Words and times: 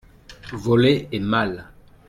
voler 0.53 1.09
est 1.11 1.19
mal. 1.19 1.67